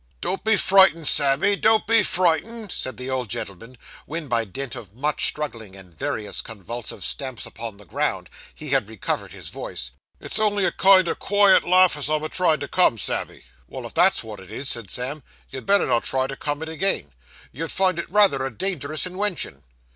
[0.19, 3.77] 'Don't be frightened, Sammy, don't be frightened,' said the old gentleman,
[4.07, 8.89] when by dint of much struggling, and various convulsive stamps upon the ground, he had
[8.89, 9.91] recovered his voice.
[10.19, 13.85] 'It's only a kind o' quiet laugh as I'm a tryin' to come, Sammy.' 'Well,
[13.85, 17.13] if that's wot it is,' said Sam, 'you'd better not try to come it agin.
[17.51, 19.61] You'll find it rayther a dangerous inwention.